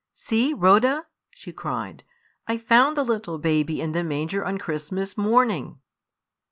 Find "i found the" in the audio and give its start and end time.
2.47-3.03